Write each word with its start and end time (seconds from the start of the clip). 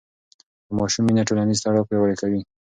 د 0.67 0.69
ماشوم 0.77 1.03
مینه 1.07 1.23
ټولنیز 1.27 1.59
تړاو 1.63 1.87
پیاوړی 1.89 2.15
کوي. 2.21 2.41